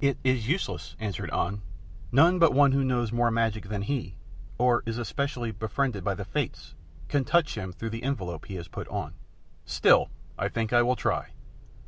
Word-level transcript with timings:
"It 0.00 0.18
is 0.24 0.48
useless," 0.48 0.96
answered 0.98 1.30
An; 1.32 1.62
"none 2.10 2.40
but 2.40 2.52
one 2.52 2.72
who 2.72 2.82
knows 2.82 3.12
more 3.12 3.30
magic 3.30 3.68
than 3.68 3.82
he, 3.82 4.16
or 4.58 4.82
is 4.86 4.98
especially 4.98 5.52
befriended 5.52 6.02
by 6.02 6.16
the 6.16 6.24
Fates 6.24 6.74
can 7.06 7.24
touch 7.24 7.54
him 7.54 7.70
through 7.70 7.90
the 7.90 8.02
envelope 8.02 8.46
he 8.46 8.56
has 8.56 8.66
put 8.66 8.88
on." 8.88 9.14
"Still, 9.66 10.10
I 10.36 10.48
think 10.48 10.72
I 10.72 10.82
will 10.82 10.96
try." 10.96 11.28